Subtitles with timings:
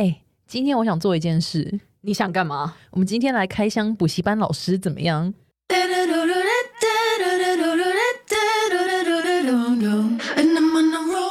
[0.00, 0.16] 哎，
[0.46, 2.74] 今天我想做一件事，你想干嘛？
[2.90, 5.34] 我们今天来开箱补习班老师怎么样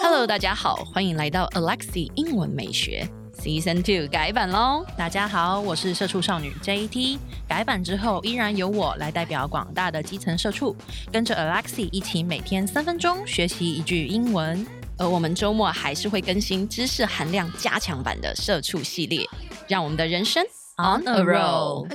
[0.04, 3.10] ？Hello，大家好，欢迎来到 Alexi 英文美学
[3.40, 4.86] Season Two 改版喽！
[4.96, 7.18] 大家好，我是社畜少女 JT。
[7.48, 10.76] 改版之后，依然由我来代表广大的基层社畜，
[11.12, 14.64] 跟着 Alexi 一起每天三分钟学习一句英文。
[15.00, 19.26] 而我们周末还是会更新知识含量加强版的社畜系列，
[19.66, 20.44] 让我们的人生
[20.78, 21.88] on a roll。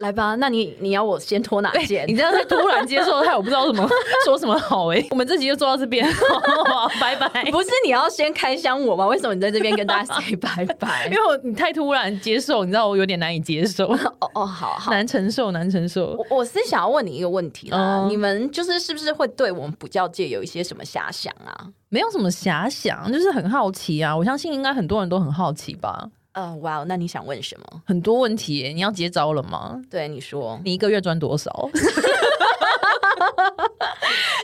[0.00, 2.06] 来吧，那你你要我先脱哪件？
[2.08, 3.86] 你这样突然接受，害我不知道怎么
[4.24, 5.06] 说什么好哎。
[5.10, 6.08] 我们这集就做到这边，
[6.98, 7.28] 拜拜。
[7.50, 9.06] 不是你要先开箱我吗？
[9.06, 11.06] 为什么你在这边跟大家 say 拜拜？
[11.12, 13.88] 因为我你太突然接受，你知道我有点难以接受。
[13.88, 16.16] 哦哦，好好，难承受，难承受。
[16.30, 21.52] 我我是想要问你一个问题啦，你们就是是不是会对我们补教界有一些什么遐想啊？
[21.90, 24.16] 没有什么遐想，就是很好奇啊。
[24.16, 26.08] 我相信应该很多人都很好奇吧。
[26.32, 27.82] 呃，哇，wow, 那你想问什么？
[27.86, 29.80] 很多问题耶，你要接招了吗？
[29.90, 31.50] 对，你说，你一个月赚多少？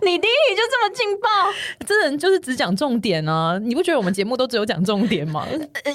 [0.02, 1.28] 你第一题就这么劲爆，
[1.86, 3.58] 这人就是只讲重点啊！
[3.62, 5.46] 你不觉得我们节目都只有讲重点吗？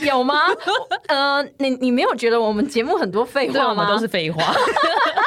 [0.05, 0.35] 有吗？
[1.07, 3.87] 呃，你你没有觉得我们节目很多废话吗？
[3.87, 4.53] 都是废话。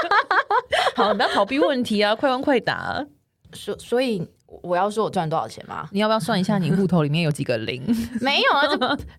[0.96, 3.04] 好，不要逃避问题啊，快问快答。
[3.52, 4.26] 所所以。
[4.62, 5.88] 我要说我赚多少钱吗？
[5.92, 7.82] 你要不要算一下你户头里面有几个零？
[8.20, 8.66] 没有啊，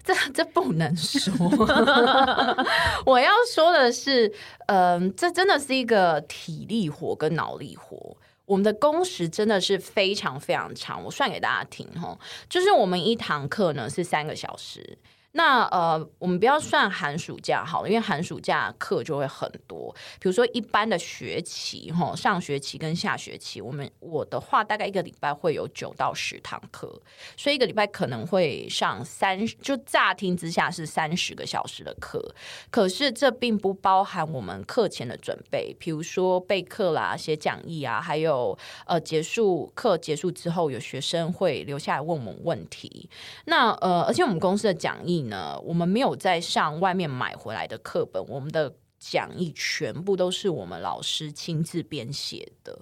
[0.03, 1.33] 这 这这不能说。
[3.05, 4.28] 我要说的是，
[4.67, 8.17] 嗯、呃，这真的是一个体力活跟脑力活。
[8.45, 11.03] 我们的工时真的是非常非常长。
[11.03, 14.97] 我算给大家听哦，就是我们一堂课呢是三个小时。
[15.38, 19.94] 那呃，我们不要算寒暑假好了，因为寒暑假课就会很多。
[20.17, 27.02] 比如说一般的学期，哈，上学期跟下学期，我们我的话大概一个礼拜会有九到十堂课，
[27.36, 32.33] 所以一个礼拜可能会上三，就乍听之下是三十个小时的课。
[32.72, 43.09] 可是这并不包含我们课前的准备，比如说备课啦、写讲义啊，还有呃结束课结束之后，有学生会留下来问我们问题。
[43.44, 45.25] 那呃，而且我们公司的讲义。
[45.30, 52.80] 呢，我们没有在上外面买回来的课本，我们的讲义全部都是我们老师亲自编写的，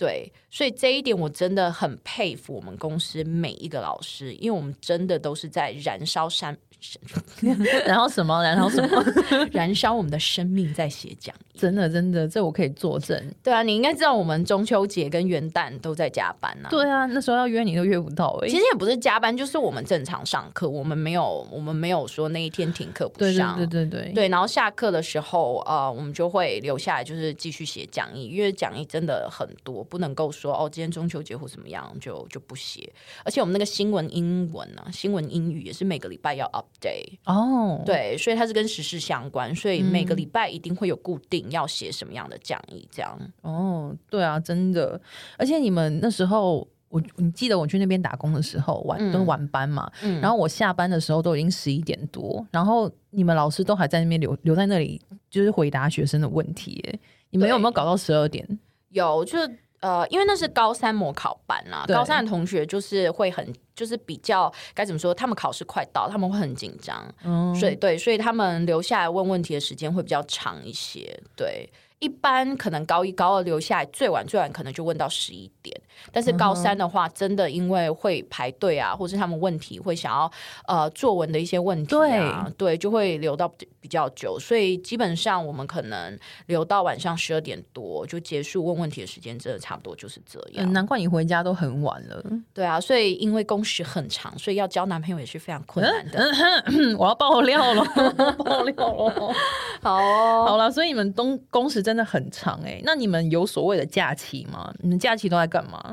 [0.00, 6.56] 对，所以这一点我真的很佩服我们公司每一个老师，因为我们真的都是在燃烧山。
[7.84, 8.42] 然后什么？
[8.42, 9.04] 然后什么？
[9.52, 13.22] 燃烧我们的生命在写讲义，真的真的，这我可以作证。
[13.42, 16.70] 对啊，你应该知道我们中秋节跟元旦都在加班呐、啊。
[16.70, 18.50] 对啊，那时候要约你都约不到哎、欸。
[18.50, 23.58] 其实也不是加班，就是我们正常上课，我们没有我们没有说那一天停课不上。
[23.58, 24.12] 对对对对对。
[24.14, 32.90] 对，然后下课的时候呃，我们就会留下来，就是继续写讲义，因为讲义真的很多，不能够说哦，今天中秋节或怎么样就就不写。
[33.24, 43.18] 而且我们那个新闻英文呢、啊，新闻英语也是每个礼拜要 update 哦对，所以它是跟时事相关，所以每个礼拜一定会有固定要写什么样的讲义，这样。
[43.42, 45.00] 哦，oh, 对啊，真的，
[45.36, 56.84] 而且你们那时候，我你记得我去那边打工的时候，晚、嗯、都是晚班嘛，嗯、然后我下班的时候都已经十一点多，然后你们老师都还在那边留留在那里，就是回答学生的问题。
[56.88, 56.98] 哎，
[57.30, 58.46] 你们有没有搞到十二点？
[58.90, 59.58] 有，就是。
[59.80, 71.68] 呃，因为那是高三模考班啊，高三的同学就是会很，就是比较该怎么说，他们考试快到，他们会很紧张，嗯，所以对，所以他们留下来问问题的时间会比较长一些，对。
[71.98, 75.78] 一般可能高一高二留下来最晚最晚可能就问到十一点，
[76.12, 80.30] 但是高三的话，真的因为会排队啊，或是他们问题会想要
[80.66, 83.48] 呃作文的一些问题啊，对，对，就会留到
[83.80, 90.72] 比较久，所以基本上我们可能留到晚上十二点多就结束问问题的时间，真的差不多就是这样。
[90.72, 92.22] 难怪你回家都很晚了。
[92.52, 96.20] 对啊，所以因为工时很长，所以要交男朋友也是非常困难的。
[96.66, 97.84] 嗯、 我要爆料了，
[98.44, 99.34] 爆料了。
[99.82, 104.72] 好、哦，好了，所以你们东工时真的很长哎、欸，那你们有所谓的假期吗？
[104.80, 105.89] 你们假期都在干嘛？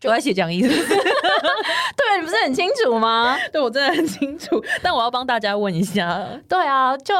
[0.00, 0.88] 就在写讲义是不是？
[0.94, 3.36] 对，你不是很清楚吗？
[3.52, 6.26] 对，我真的很清楚，但我要帮大家问一下。
[6.48, 7.14] 对啊，就。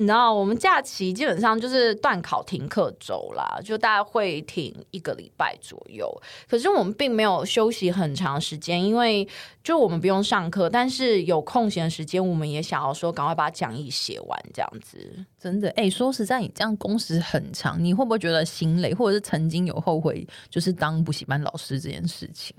[0.00, 6.10] 你知道，我们假期基本上就是断考停课周啦，就大概会停一个礼拜左右。
[6.48, 9.28] 可是我们并没有休息很长时间，因为
[9.62, 15.26] 就我们不用上课，但是有空闲的时间，我们也想要说赶快把讲义写完，这样子。
[15.38, 22.56] 真的，哎、欸，说实在，你这样工时很长，你会不会觉得心累，或者是曾经有后悔，就是当补习班老师这件事情？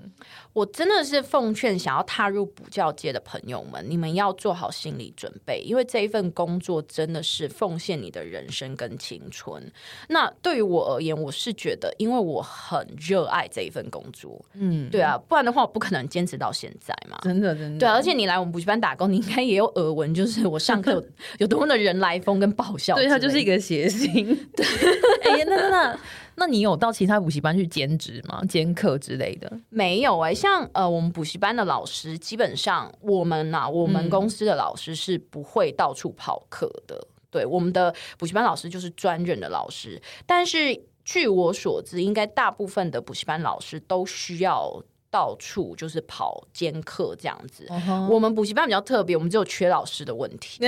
[0.52, 7.31] 我真的是奉劝想要踏入补教界的朋友们，你们要做好心理准备，因为这一份工作真的是。
[7.32, 9.62] 是奉献你的人生跟青春。
[10.08, 17.18] 那对于我而言，我是觉得，因为我很热爱这一份工作，嗯，对啊，不然的话，我不可能坚持到现在嘛。
[17.22, 17.78] 真的，真的。
[17.78, 21.04] 对，而且你来我们补习班打工，你应该也有耳闻，就是我上课有
[21.40, 22.94] 有多么的人来疯跟爆笑。
[22.96, 24.26] 对，他就是一个谐星。
[24.54, 24.66] 对，
[25.24, 25.98] 哎呀，那那那。
[26.34, 28.42] 那你有到其他补习班去兼职吗？
[28.48, 29.52] 兼课之类的？
[29.68, 36.96] 没有哎、欸，像呃，我们补习班的老师，基本上我们呐、啊，我们公司的老师是不会到处跑课的。
[36.96, 40.00] 嗯、对，我们的补习班老师就是专任的老师。
[40.24, 44.80] 但是据我所知，应该大部分的补习班老师都需要
[45.10, 47.66] 到处就是跑兼课这样子。
[47.68, 48.06] Uh-huh.
[48.08, 50.64] 我们补习班比较特别，我们只有缺老师的问题。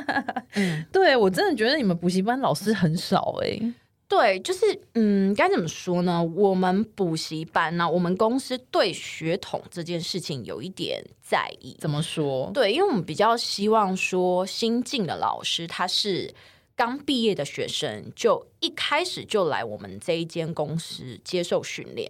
[0.54, 3.74] 嗯，对我真的觉得你们补习班老师很少哎、欸。
[4.12, 6.22] 对，就是嗯，该怎么说呢？
[6.22, 11.74] 我们补习班呢、啊，我们公司对血统这件事情有一点在意。
[11.80, 12.50] 怎么说？
[12.52, 16.34] 对，因为我们比较希望说，新进的老师他是
[16.76, 22.06] 刚毕业的学生，就一开始就来我们这一间公司接受训练，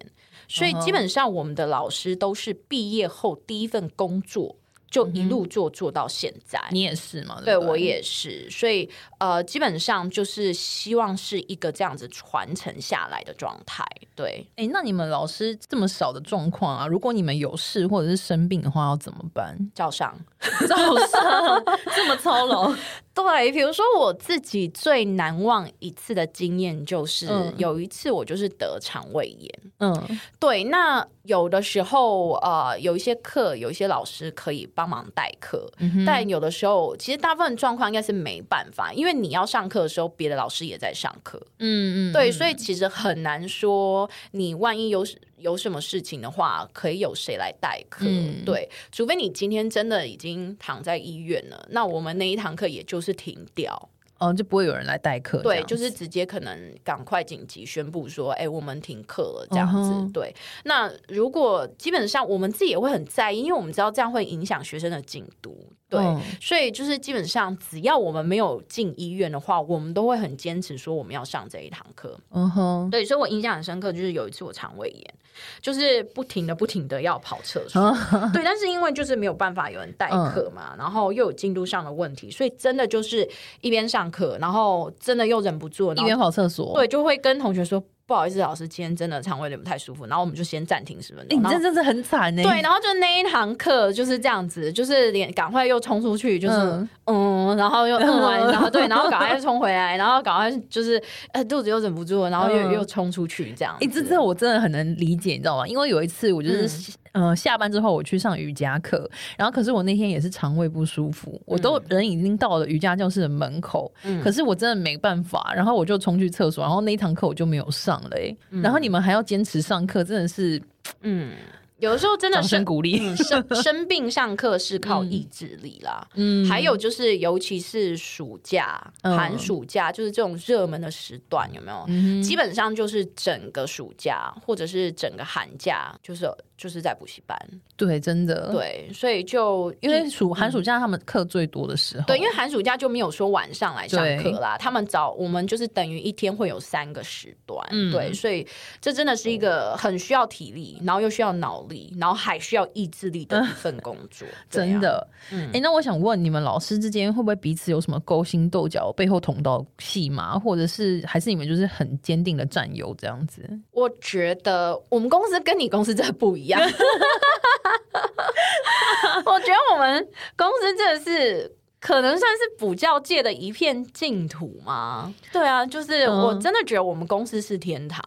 [0.48, 4.56] 所以基本上我们的老师都是毕业后第一份工作。
[4.92, 7.36] 就一路做做到现在，嗯、你也是吗？
[7.38, 13.82] 对，对我也是，所以呃，基本上就是希望是一个这样子传承下来的状态。
[14.14, 19.56] 对，哎，那你们老师这么少的状况啊，如果你们有事或者是生病的话，要怎么办？
[19.74, 20.14] 照上，
[20.68, 21.64] 照上，
[21.96, 22.70] 这么操劳。
[23.14, 29.60] 对，比如说我自己最难忘一次的经验，就是、嗯、有一次我就是得肠胃炎。
[29.78, 41.40] 嗯，对，那有的时候呃，有一些课，有一些老师可以帮忙代课、嗯，但有的时候其实大部分状况应该是没办法，因为你要上课的时候，别的老师也在上课。
[41.58, 45.04] 嗯嗯，对，所以其实很难说，你万一有。
[45.42, 48.04] 有什么事情的话，可以有谁来代课？
[48.08, 53.88] 嗯，对，除非你今天真的已经躺在医院了，那我们那一堂课也就是停掉。
[54.22, 55.38] 哦，就不会有人来代课。
[55.38, 59.90] 对，就是直接可能赶快紧急宣布说，哎，我们停课了这样子。
[59.90, 60.12] Uh-huh.
[60.12, 60.32] 对，
[60.62, 65.58] 那如果基本上我们自己也会很在意，因为我们知道这样会影响学生的进度。
[65.88, 66.20] 对，uh-huh.
[66.40, 72.18] 所以就是基本上只要我们没有进医院的话，我们都会很坚持说我们要上这一堂课。
[72.30, 75.14] 嗯哼，对，所以我印象很深刻，就是有一次我肠胃炎，
[75.60, 77.82] 就是不停的不停的要跑厕所。
[77.82, 78.30] Uh-huh.
[78.32, 80.78] 对，但是因为就是没有办法有人代课嘛，uh-huh.
[80.78, 83.28] 然后又有进度上的问题，所以真的就是
[83.60, 84.11] 一边上。
[84.12, 87.82] 课，然后真的又忍不住，一边跑厕所，对，就会跟同学说。
[88.04, 91.38] 不好意思，老师，今天真的肠胃有点不太舒服，然后我们就先暂停十分钟。
[91.38, 92.42] 你这真是很惨呢。
[92.42, 103.74] 对，然后就那一堂课就是这样子，就是连赶快又冲出去，就是嗯，嗯，然后又嗯完， 然后对，然后赶快又冲回来，然后赶快就是呃肚子又忍不住了，然后又、嗯、又冲出去这样。
[103.80, 105.66] 哎，这这我真的很能理解，你知道吗？
[105.66, 118.82] 因为有一次我就是嗯、呃、下班之后我去上瑜伽课，然后可是我那天也是肠胃不舒服，我都人已经到了瑜伽教室的门口，嗯、可是我真的没办法，然后我就冲去厕所，然后那一堂课我就没有上了、欸，哎、嗯，然后。
[118.82, 120.60] 你们还要坚持上课，真的是，
[121.02, 121.36] 嗯。
[121.78, 132.22] 有的时候真的是鼓励、嗯、生生病上课是靠意志力啦，嗯，还有就是尤其是暑假、嗯、寒暑假，就是这种热门的时段，有没有、嗯？
[132.22, 136.24] 基本上就是整个暑假或者是整个寒假，就是
[136.62, 137.36] 就是在补习班。
[137.76, 148.46] 对，真的对，所以就因为暑寒暑假他们课最多的时候，对，因为寒暑假就没有说晚上来上课啦，他们早我们就是等于一天会有三个时段，嗯、对，所以
[148.80, 151.72] 这真的是一个很需要体力，然后又需要脑力。
[151.98, 155.06] 然后还需要意志力的一份工作， 啊、真的。
[155.30, 163.48] 哎、嗯欸，那我想问你们老师之间会不会彼此有什么勾心斗角、背后捅刀戏码，或者是还是你们就是很坚定的战友这样子？
[163.70, 166.51] 我觉得我们公司跟你公司真的不一样。
[169.24, 175.12] 我觉得我们公司真的是可能算是补教界的一片净土吗？
[175.32, 178.02] 对啊，就是我真的觉得我们公司是天堂。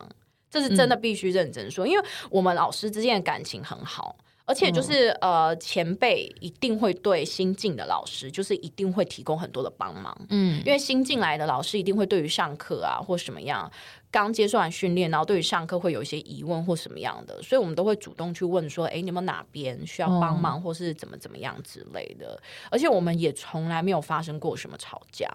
[0.47, 10.15] 这是真的必须认真说，嗯，因为我们老师之间的感情很好，而且就是，嗯，呃，前辈一定会对新进的老师，就是一定会提供很多的帮忙。
[10.29, 13.71] 嗯，因为新进来的老师一定会对于上课啊或什么样，
[14.11, 22.39] 刚接受完训练，然后对于上课会有一些疑问或什么样的，所以我们都会主动去问说，哎，你们哪边需要帮忙，或是怎么怎么样之类的。
[22.69, 25.27] 而且我们也从来没有发生过什么吵架。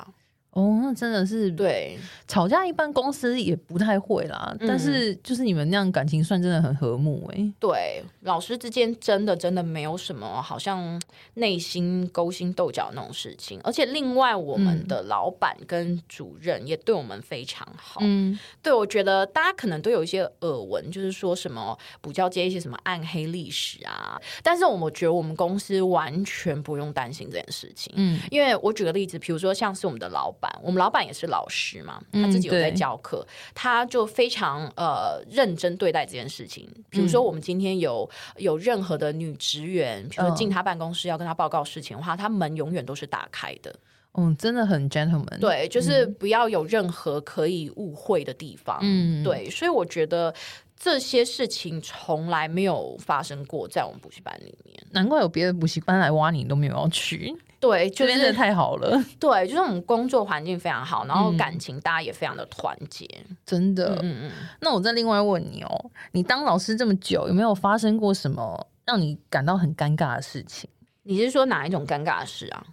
[0.53, 4.53] 哦，那真的是对吵架，一般公司也不太会啦。
[4.59, 7.55] 嗯、但是就是你们那样感情算真的很和睦哎、欸。
[7.61, 11.01] 对，老师之间真的真的没有什么好像
[11.35, 13.61] 内心勾心斗角那种事情。
[13.63, 18.01] 而且另外，我们的老板跟主任也对我们非常好。
[18.03, 24.21] 嗯，对，我觉得大家可能都有一些耳闻，就是说什么补教界一些什么暗黑历史啊。
[24.43, 27.93] 但是我们觉得我们公司完全不用担心这件事情。
[27.95, 30.40] 嗯，因为我举个例子，比如说像是我们的老板。
[30.41, 36.69] 板，我们老板也是老师嘛，他自己有在教课，嗯、他就非常呃认真对待这件事情。
[36.89, 43.75] 比如说，我们今天有有任何的女职员，比如说进他办公室要跟他报告事情的话，他门永远都是打开的。
[44.15, 45.39] 嗯，真的很 gentleman。
[45.39, 48.79] 对，就是不要有任何可以误会的地方。
[48.83, 50.35] 嗯，对，所以我觉得
[50.77, 54.77] 这些事情从来没有发生过在我们补习班里面。
[54.91, 57.33] 难怪有别的补习班来挖你，都没有要去。
[57.61, 58.99] 对，就是真的太好了。
[59.21, 63.07] 对，就是我们工作环境非常好，然后感情大家也非常的团结。
[63.29, 64.31] 嗯、真的，嗯嗯。
[64.61, 70.69] 那我再另外问你哦，你当老师这么久，有没有发生过什么让你感到很尴尬的事情？
[71.03, 72.65] 你是说哪一种尴尬的事啊？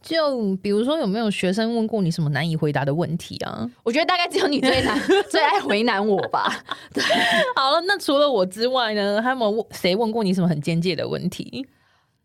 [0.00, 3.68] 就比如说，有没有学生问过你什么难以回答的问题啊？
[3.82, 4.96] 我觉得大概只有你最难、
[5.28, 6.64] 最爱为难我吧。
[6.92, 7.02] 对，
[7.56, 11.66] 好了，那除了我之外呢，还有没有问谁问过你什么很尖锐的问题？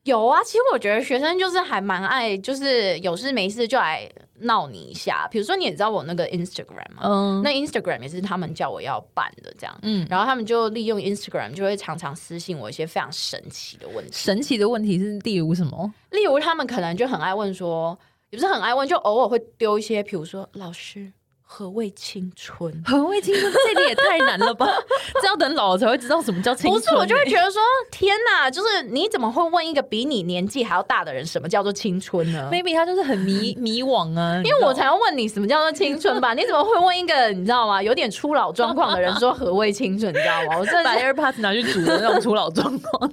[0.03, 5.27] 有啊，其实我觉得学生就是还蛮爱，就是有事没事就来闹你一下。
[5.29, 14.12] 比如说，你也知道我那个 Instagram 嘛，嗯，那 Instagram 也是他们叫我要办的，这样，嗯，然后他们就利用 Instagram 就会常常私信我一些非常神奇的问题。
[14.12, 15.93] 神奇的问题是例如什么？
[16.10, 17.96] 例如他们可能就很爱问说，
[18.31, 21.13] 也不是很爱问，就偶尔会丢一些，比如说老师。
[21.53, 22.72] 何谓青春？
[22.86, 23.51] 何谓青春？
[23.67, 24.65] 这个也太难了吧！
[25.22, 26.81] 这要等老了才会知道什么叫青春。
[26.81, 36.34] 不是，我就会觉得说，天哪，就是你怎么会问一个比你年纪还要大的人，什么叫做青春呢？Maybe 他就是很迷 迷惘啊，因为我才要问你什么叫做青春吧？
[36.34, 37.84] 你怎么会问一个你知道吗？
[37.84, 40.10] 有点初老状况的人说何谓青春？
[40.13, 40.58] 你知道吗？
[40.58, 43.12] 我真的把 AirPods 拿去煮的那种初老状况。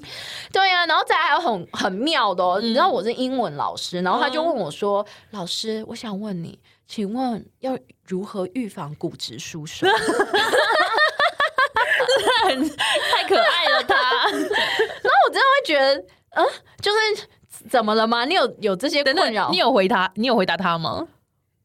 [0.53, 5.05] 对呀、啊，然后再还有很很妙的、哦，嗯、你知道我是英文老师，然后他就问我说
[5.35, 6.57] ：“嗯、老师，我想问你。”
[6.89, 7.77] 请问要
[8.09, 9.89] 如何预防骨质疏松？
[12.45, 13.95] 很太可爱了他，
[14.31, 15.95] 然后我真的会觉得，
[16.31, 16.47] 嗯，
[16.81, 16.99] 就是
[17.69, 18.25] 怎么了吗？
[18.25, 19.51] 你有有这些困扰？
[19.51, 20.11] 你有回答？
[20.15, 21.07] 你有回答他吗？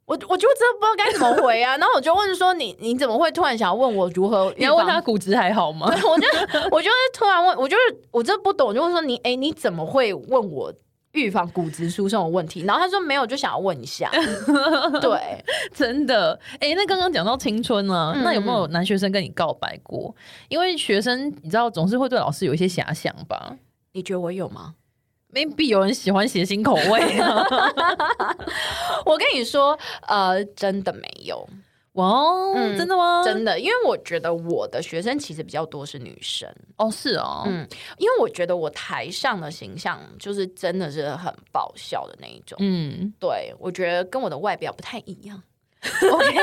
[0.06, 1.78] 我我就真的不知道该怎么回啊！
[1.78, 4.54] 然后我就问说你：“你你怎么会突然想要问我如何？
[4.58, 6.28] 你要问他骨质还好吗？” 我就
[6.72, 10.74] 我就是突然问，我就是我真的不懂，我就问说你：“哎，你怎么会问我？”
[11.14, 14.12] 预防骨质疏松的问题，然后他说没有，就想要问一下。
[15.00, 15.44] 对，
[15.74, 16.40] 真的。
[16.54, 20.14] 哎、欸，那刚刚讲到青春呢、啊，嗯、那有没有男学生跟你告白过？
[20.50, 23.56] 因为学生你知道总是会对老师有一些遐想吧？
[23.94, 24.74] 你觉得我有吗
[25.32, 27.20] ？Maybe 有人喜欢谐星口味。
[29.06, 29.78] 我跟你说，
[30.08, 31.48] 呃，真的没有。
[31.94, 33.24] 哇哦，嗯、真的吗？
[33.24, 45.42] 真的，因为我觉得我的学生其实比较多是女生哦，是哦，嗯，因为我觉得我台上的形象就是真的是很爆笑的那一种，嗯，对，我觉得跟我的外表不太一样。
[46.12, 46.38] OK，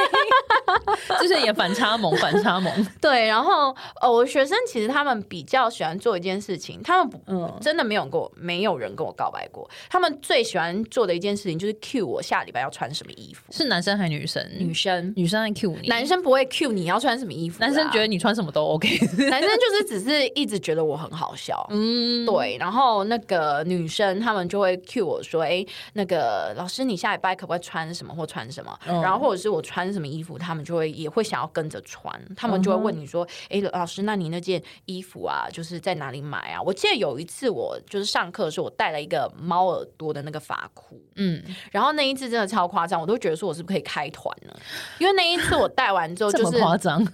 [1.21, 2.73] 就是也反差萌，反差萌。
[3.01, 9.69] 对，然后呃，我学生其实他们比较喜欢做一件事情，他们嗯，真的没有跟我，没有人跟我告白过。
[9.89, 13.43] 他们最喜欢做的一件事情就是 cue 我下礼拜要穿什么衣服。
[13.51, 14.47] 是男生还是女生？
[14.59, 15.89] 女生，女生在 cue 你。
[15.89, 18.99] 男生不会 cue 你要穿什么衣服，男生觉得你穿什么都 OK。
[19.31, 22.57] 男生就是只是一直觉得我很好笑，嗯，对。
[22.59, 28.79] 然后那个女生他们就会 cue 我说，哎，那个老师你下礼拜可不可以穿什么或穿什么？
[28.87, 29.30] 嗯、然后。
[29.31, 33.71] 或者是我穿什么衣服，他们就会也会想要跟着穿，他们就会问你说：“哎、uh huh.
[33.71, 44.53] 欸，老师，那你那件衣服啊，就是在哪里买啊？”我记得有一次，我就是上课的时候，我带了一个猫耳朵的那个发箍，嗯，然后那一次真的超夸张，我都觉得说我是不是可以开团呢？
[44.99, 47.07] 因为那一次我带完之后就是夸张，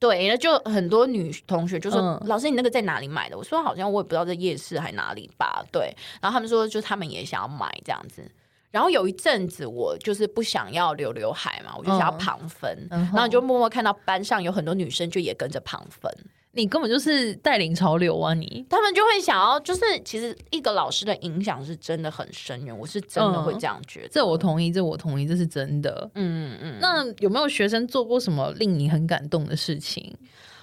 [0.00, 2.26] 对，那就很多女同学就说：“uh.
[2.26, 8.28] 老师，你那个在哪里买的？”我说：“好像我也不知道在夜市还哪里吧。”对，然后他们说，就他们也想要买这样子。
[8.70, 16.12] 然后有一阵子，我就是不想要留刘海嘛，我就想要旁分，嗯、然后你就默默看到班上有很多女生就也跟着旁分。
[16.52, 18.44] 你根本就是带领潮流啊你！
[18.44, 24.06] 你他们就会想要，就是其实一个老师的影响是真的很深远，我是真的会这样觉得。
[24.06, 26.10] 嗯、这我同意，这我同意，这是真的。
[26.16, 26.78] 嗯嗯。
[26.80, 30.12] 那有没有学生做过什么令你很感动的事情？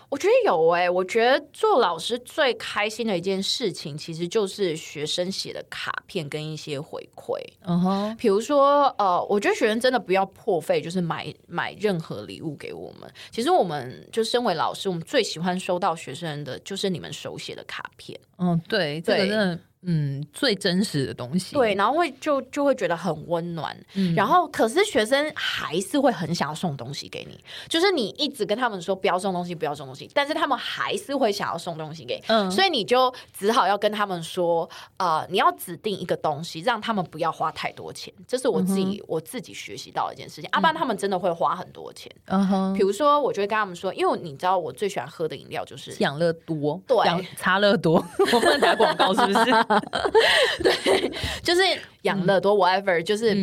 [0.10, 7.38] 我觉得有哎、欸，我觉得做老师最开心的一件事情，其实就是学生写的卡片跟一些回馈。
[7.66, 13.12] 嗯哼，比如说呃，我觉得学生真的不要破费，就是买买任何礼物给我们。
[13.32, 18.18] 其实我们就身为老师，我们最喜欢收到学生的就是你们手写的卡片。
[18.38, 19.60] 嗯，对，这个真的。
[19.84, 21.55] 嗯，最真实的东西。
[21.55, 23.75] 对，然后会就就会觉得很温暖。
[23.93, 32.24] 嗯，然后可是学生还是会很想要送东西给你，就是你一直跟他们说不要送东西，不要送东西，但是他们还是会想要送东西给你。
[32.27, 38.13] 嗯，所以你就只好要跟他们说，呃，你要指定一个东西，让他们不要花太多钱。
[38.27, 40.46] 这是我自己、嗯、我自己学习到的一件事情。
[40.46, 42.12] 要、嗯啊、不然他们真的会花很多钱。
[42.25, 46.98] 嗯哼，比如说，我就会跟他们说，因为你知道我最喜欢喝的饮料就是养乐多，对，
[47.38, 48.03] 茶乐多。
[48.34, 49.67] 我不能打广告是不是？
[50.64, 51.62] 对，就是
[52.04, 53.36] 养乐多，whatever，就是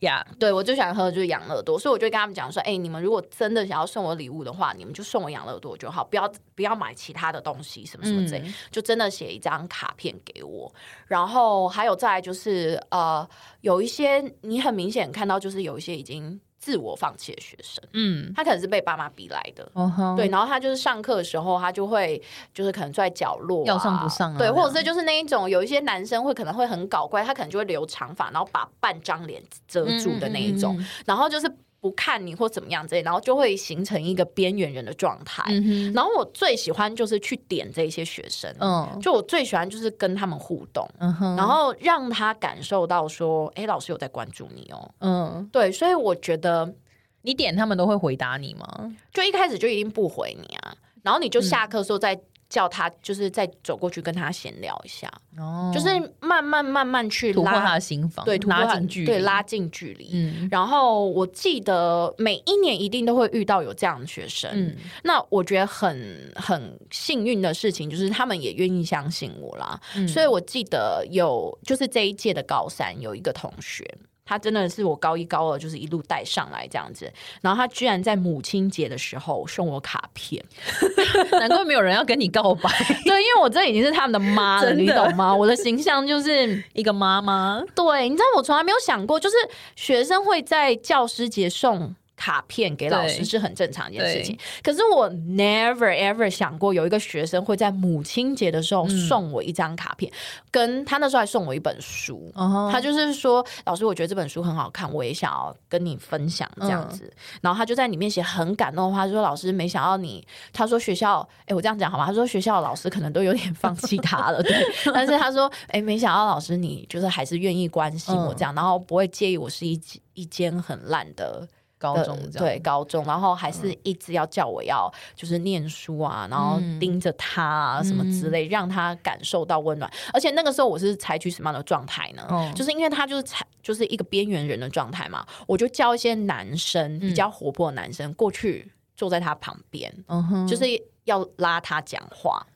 [0.00, 0.38] 呀，Yeah.
[0.38, 10.72] 对我最喜欢喝的就是养乐多，所以我就跟他们讲说，哎、欸，你们如果真的想要送我礼物的话，你们就送我养乐多就好，不要不要买其他的东西，什么什么之类，嗯、就真的写一张卡片给我。
[11.06, 13.28] 然后还有再就是，呃，
[13.60, 16.40] 有一些你很明显看到，就是有一些已经。
[16.60, 20.14] 自我放弃的学生，嗯，他可能是被爸妈逼来的，uh huh.
[20.14, 31.50] 对，然后他就是上课的时候，他就会就是可能坐在角落、啊，要上不上啊，对，或者是就是那一种，有一些男生会可能会很搞怪，他可能就会留长发，然后把半张脸遮住的那一种，嗯嗯嗯，然后就是。
[31.80, 35.42] 不看你或怎么样之类，然后就会形成一个边缘人的状态。
[35.48, 46.74] 嗯、然后我最喜欢就是去点这些学生，嗯，就我最喜欢就是跟他们互动，嗯哼，然后让他感受到说，哎，老师有在关注你哦，嗯，对，所以我觉得
[47.22, 48.94] 你点他们都会回答你吗？
[49.12, 52.20] 就一开始就一定不回你啊，然后你就下课的时候再。
[52.50, 55.86] 嗯叫他就是再走过去跟他闲聊一下，哦，就是
[56.18, 60.10] 慢慢慢慢去突破他的心房，对，拉近距离，对，拉近距离。
[60.12, 73.88] 嗯，然后我记得每一年一定都会遇到有这样的学生，嗯，那我觉得很很幸运的事情就是他们也愿意相信我啦，嗯，所以我记得有就是这一届的高三有一个同学。
[74.30, 80.40] 他真的是我高一高二就是一路带上来这样子，然后他居然在母亲节的时候送我卡片，
[81.40, 82.70] 难怪没有人要跟你告白。
[83.04, 85.34] 对，因为我这已经是他们的妈了，你懂吗？
[85.34, 87.60] 我的形象就是 一个妈妈。
[87.74, 89.34] 对，你知道我从来没有想过，就是
[89.74, 91.96] 学生会在教师节送。
[92.20, 102.30] 卡片给老师是很正常一件事情，可是我 never ever 想过有一个学生会在母亲节的时候送我一张卡片，嗯、跟他那时候还送我一本书。
[102.34, 102.70] Uh huh.
[102.70, 107.04] 他就是说，老师，我觉得这本书很好看，我也想要跟你分享这样子。
[107.06, 110.22] 嗯、然后他就在里面写很感动的话，说老师，没想到你，
[110.52, 112.04] 他说学校，哎，我这样讲好吗？
[112.04, 114.54] 他说学校的老师可能都有点放弃他了， 对。
[114.92, 119.80] 但是他说，哎，没想到老师你就是还是愿意关心我这样，嗯、然后不会介意我是一
[120.12, 121.48] 一间很烂的。
[121.80, 129.90] 高中对高中，然后还是一直要叫我要就是念书啊，嗯、然后盯着他啊什么之类，嗯、让他感受到温暖。
[130.12, 132.26] 而且那个时候我是采取什么样的状态呢？
[132.30, 140.66] 嗯、就是因为他就是采就是一个边缘人的状态嘛，我就叫一些男生比较活泼的男生过去坐在他旁边，嗯，就是
[141.04, 142.46] 要拉他讲话。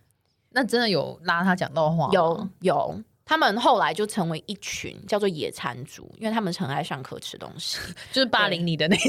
[0.50, 2.10] 那真的有拉他讲到话吗？
[2.12, 3.02] 有有。
[3.26, 7.78] 他们后来就成为一群叫做野餐族，因为他们很爱上课吃东西，
[8.12, 9.08] 就是霸凌你的那些。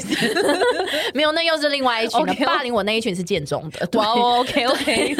[1.13, 2.33] 没有，那又是另外一群的。
[2.45, 3.87] 霸凌我那一群是建中的。
[3.99, 5.15] 哇，OK OK，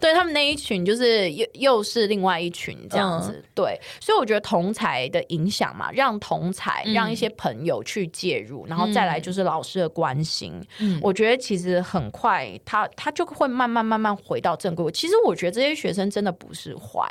[0.00, 3.44] 对 他们那一群就是又又是另外一群这样子。
[3.54, 10.60] 对，所以我觉得同才的影响嘛，让同才让一些朋友去介入，然后再来就是老师的关心。
[11.02, 14.90] 我觉得其实很快他他就会慢慢慢慢回到正轨。
[14.92, 17.06] 其实我觉得这些学生真的不是坏。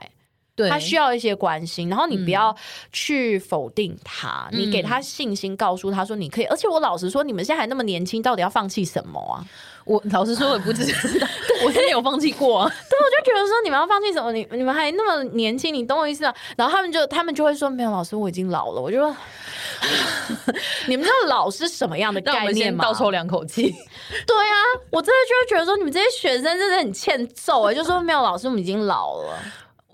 [0.57, 2.53] 对他需要一些关心，然后你不要
[2.91, 6.45] 去否定他，嗯、你给他信心，告诉他说你可以。
[6.45, 9.45] 而且我老实说，你们现在还那么年轻，到底要放弃什么啊？
[9.85, 10.83] 我老实说，我不知
[11.19, 11.27] 道，
[11.63, 12.67] 我真的有放弃过啊。
[12.89, 14.33] 对，我就觉得说你们要放弃什么？
[14.33, 16.33] 你你们还那么年轻，你懂我意思吗？
[16.57, 18.81] 然后他们就他们就会说没有，老师我已经老了。
[18.81, 19.15] 我就说
[20.87, 22.83] 你们知道老是什么样的概念吗？
[22.83, 23.63] 倒抽两口气。
[24.25, 24.57] 对啊，
[24.89, 29.39] 我真的就会觉得说你们这些学生真的很欠揍哎、欸，就说没有老师，我们已经老了。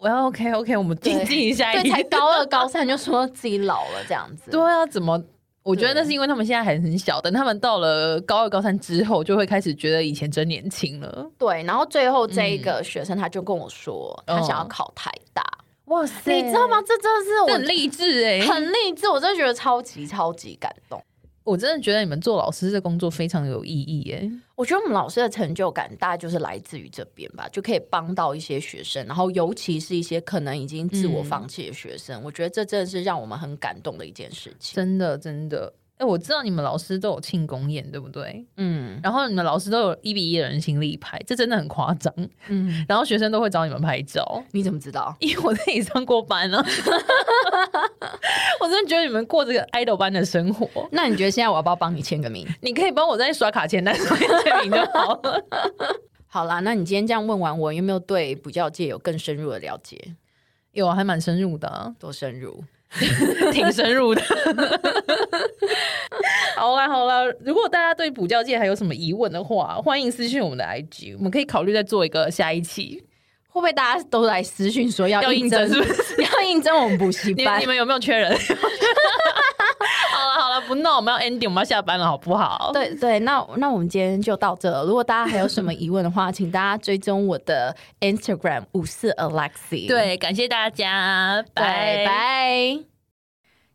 [0.04, 1.72] 我要 OK OK，我们静静一下。
[1.72, 4.52] 对，才高二高三就说自己老了这样子。
[4.52, 5.18] 对啊，怎么？
[5.64, 11.26] 我觉得那是因为他们现在还很小，等他们到了高二高三之后，就会开始觉得以前真年轻了。
[11.38, 15.42] 对，然后最后这一个学生他就跟我说，他想要考台大。
[15.86, 16.82] 哇塞，你知道吗？
[16.82, 21.02] 这真的是我很励志哎，很励志，我真的觉得超级超级感动。
[21.44, 24.32] 我真的觉得你们做老师这工作非常有意义耶！
[24.56, 34.76] 我觉得我们老师的成就感大概就是来自于这边吧，就可以帮到一些学生，然后尤其是一些可能已经自我放弃的学生，嗯、我觉得这真的是让我们很感动的一件事情。
[34.76, 35.74] 真的，真的。
[36.04, 38.46] 哎，我知道你们老师都有庆功宴，对不对？
[38.58, 42.14] 嗯，然后你们老师都有一比一的人形立牌，这真的很夸张。
[42.50, 45.16] 嗯， 然后学生都会找你们拍照，你怎么知道？
[45.22, 46.62] 因为我在你上过班呢。
[48.60, 50.68] 我真的觉得你们过这个 idol 般的生活。
[50.92, 52.46] 那你觉得现在我要不要帮你签个名？
[52.62, 55.42] 你可以帮我在刷卡签单上面签名就好了。
[56.28, 60.16] 好啦，那你今天这样问完我，有没有对补教界有更深入的了解？
[60.74, 61.96] 有，还蛮深入的啊。
[61.98, 62.62] 多深入？
[63.52, 64.22] 挺深入的。
[66.56, 73.04] 好啦好啦，如果大家对补教界还有什么疑问的话，欢迎私讯我们的 IG，我们可以考虑再做一个下一期。
[73.48, 75.62] 会不会大家都来私讯说要应征？
[76.18, 77.62] 要应征我们补习班？
[77.62, 78.36] 你们有没有缺人？
[80.74, 82.72] 好了好了，不闹，我们要 ending，我们要下班了，好不好？
[82.74, 84.84] 对对，那那我们今天就到这了。
[84.86, 89.88] 如果大家还有什么疑问的话，请大家追踪我的 Instagram 五四 Alexie。
[89.88, 92.80] 对，感谢大家，拜拜。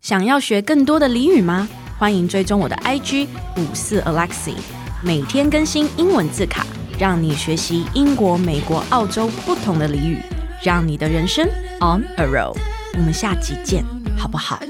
[0.01, 1.69] 想要学更多的俚语吗？
[1.99, 4.55] 欢迎追踪我的 IG 五四 Alexie，
[5.03, 6.65] 每天更新英文字卡，
[6.99, 10.19] 让你学习英国、美国、澳洲不同的俚语，
[10.63, 11.47] 让你的人生
[11.81, 12.57] on a roll。
[12.95, 13.85] 我们下集见，
[14.17, 14.61] 好不好？